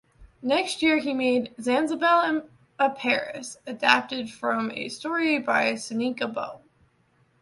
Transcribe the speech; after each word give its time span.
Next 0.41 0.81
year, 0.81 0.97
he 0.97 1.13
made 1.13 1.53
"Zanzabelle 1.57 2.47
a 2.79 2.89
Paris" 2.89 3.57
adapted 3.67 4.31
from 4.31 4.71
a 4.71 4.89
story 4.89 5.37
by 5.37 5.73
Sonika 5.73 6.25
Bo. 6.33 6.61